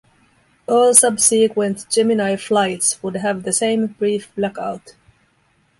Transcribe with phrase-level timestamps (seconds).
[0.65, 4.95] All subsequent Gemini flights would have the same brief blackout.